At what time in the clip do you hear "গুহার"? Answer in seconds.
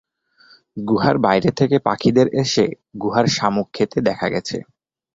0.81-1.15, 3.01-3.25